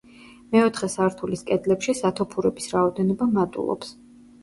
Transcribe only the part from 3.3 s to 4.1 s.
მატულობს.